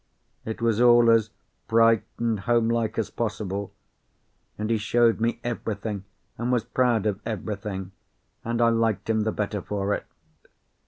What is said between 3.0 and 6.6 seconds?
possible, and he showed me everything, and